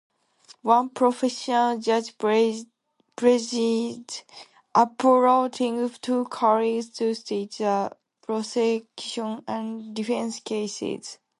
One 0.63 0.89
professional 0.89 1.77
judge 1.77 2.17
presides, 2.17 2.65
appointing 4.73 5.89
two 6.01 6.25
colleagues 6.25 6.89
to 6.97 7.13
state 7.13 7.51
the 7.59 7.95
prosecution 8.23 9.43
and 9.47 9.95
defense 9.95 10.39
cases. 10.39 11.19